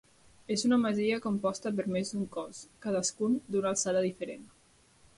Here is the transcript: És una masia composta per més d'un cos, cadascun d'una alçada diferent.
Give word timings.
És 0.53 0.63
una 0.69 0.79
masia 0.85 1.19
composta 1.25 1.73
per 1.81 1.87
més 1.97 2.13
d'un 2.15 2.25
cos, 2.39 2.65
cadascun 2.87 3.39
d'una 3.53 3.75
alçada 3.75 4.07
diferent. 4.11 4.53